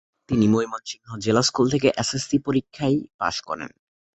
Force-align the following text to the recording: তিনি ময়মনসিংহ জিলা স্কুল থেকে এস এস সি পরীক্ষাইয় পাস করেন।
তিনি 0.29 0.45
ময়মনসিংহ 0.47 1.07
জিলা 1.17 1.41
স্কুল 1.41 1.65
থেকে 1.69 1.87
এস 1.97 2.11
এস 2.13 2.23
সি 2.29 2.37
পরীক্ষাইয় 2.45 2.99
পাস 3.19 3.35
করেন। 3.41 3.69